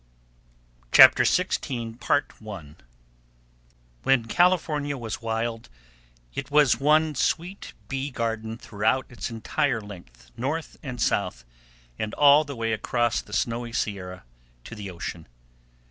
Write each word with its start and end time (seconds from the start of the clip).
CHAPTER 0.91 1.21
XVI 1.21 1.59
THE 1.59 1.75
BEE 1.75 1.97
PASTURES 1.99 2.75
When 4.01 4.25
California 4.25 4.97
was 4.97 5.21
wild, 5.21 5.69
it 6.33 6.49
was 6.49 6.79
one 6.79 7.13
sweet 7.13 7.73
bee 7.87 8.09
garden 8.09 8.57
throughout 8.57 9.05
its 9.11 9.29
entire 9.29 9.79
length, 9.79 10.31
north 10.35 10.75
and 10.81 10.99
south, 10.99 11.45
and 11.99 12.15
all 12.15 12.43
the 12.43 12.55
way 12.55 12.73
across 12.73 13.19
from 13.21 13.27
the 13.27 13.33
snowy 13.33 13.73
Sierra 13.73 14.23
to 14.63 14.73
the 14.73 14.89
ocean. 14.89 15.27